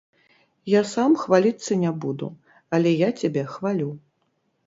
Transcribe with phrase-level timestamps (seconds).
[0.69, 2.27] Я сам хваліцца не буду,
[2.77, 3.89] але я цябе хвалю.